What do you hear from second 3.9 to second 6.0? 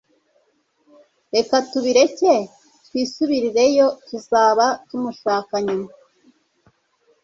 tuzaba tumushaka nyuma